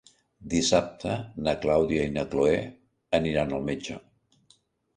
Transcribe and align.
Dissabte 0.53 1.17
na 1.49 1.53
Clàudia 1.67 2.07
i 2.11 2.15
na 2.17 2.25
Cloè 2.33 2.57
aniran 3.21 3.57
al 3.59 3.69
metge. 3.71 4.03